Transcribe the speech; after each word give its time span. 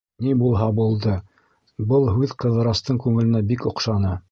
Ни 0.27 0.31
булһа 0.37 0.69
булды, 0.79 1.13
был 1.93 2.09
һүҙ 2.15 2.35
Ҡыҙырастың 2.45 3.01
күңеленә 3.07 3.45
бик 3.53 3.71
оҡшаны. 3.75 4.19